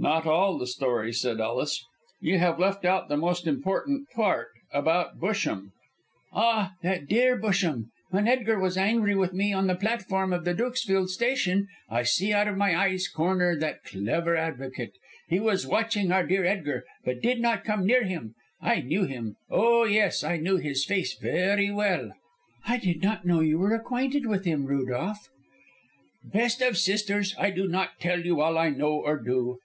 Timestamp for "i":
11.90-12.04, 18.62-18.82, 20.22-20.36, 22.68-22.76, 27.36-27.50, 28.58-28.68